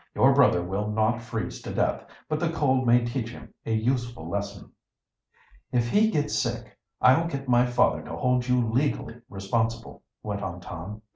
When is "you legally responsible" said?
8.47-10.01